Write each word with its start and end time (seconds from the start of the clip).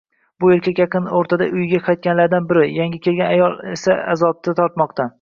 Bu 0.43 0.47
erkak 0.53 0.81
yaqin 0.81 1.09
o`rtada 1.19 1.47
uyiga 1.59 1.83
qaytadiganlardan 1.89 2.49
biri, 2.55 2.65
yangi 2.81 3.03
kelgan 3.07 3.33
ayol 3.37 3.57
esa 3.77 4.03
azob 4.19 4.45
tortmoqda 4.53 5.09